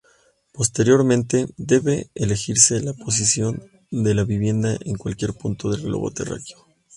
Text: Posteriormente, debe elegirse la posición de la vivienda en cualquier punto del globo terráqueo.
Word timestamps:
Posteriormente, 0.51 1.45
debe 1.57 2.09
elegirse 2.15 2.81
la 2.81 2.93
posición 2.95 3.69
de 3.91 4.15
la 4.15 4.23
vivienda 4.23 4.75
en 4.83 4.95
cualquier 4.95 5.35
punto 5.35 5.69
del 5.69 5.83
globo 5.83 6.09
terráqueo. 6.09 6.65